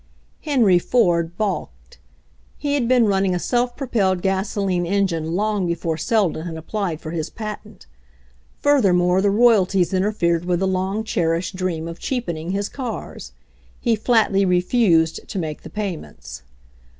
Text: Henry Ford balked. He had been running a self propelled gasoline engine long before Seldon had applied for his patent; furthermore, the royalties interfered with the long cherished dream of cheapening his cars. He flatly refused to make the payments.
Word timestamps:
Henry 0.43 0.79
Ford 0.79 1.37
balked. 1.37 1.99
He 2.57 2.73
had 2.73 2.87
been 2.87 3.05
running 3.05 3.35
a 3.35 3.37
self 3.37 3.75
propelled 3.77 4.23
gasoline 4.23 4.83
engine 4.87 5.35
long 5.35 5.67
before 5.67 5.95
Seldon 5.95 6.47
had 6.47 6.57
applied 6.57 6.99
for 6.99 7.11
his 7.11 7.29
patent; 7.29 7.85
furthermore, 8.57 9.21
the 9.21 9.29
royalties 9.29 9.93
interfered 9.93 10.43
with 10.43 10.59
the 10.59 10.67
long 10.67 11.03
cherished 11.03 11.55
dream 11.55 11.87
of 11.87 11.99
cheapening 11.99 12.49
his 12.49 12.67
cars. 12.67 13.33
He 13.79 13.95
flatly 13.95 14.43
refused 14.43 15.27
to 15.27 15.37
make 15.37 15.61
the 15.61 15.69
payments. 15.69 16.41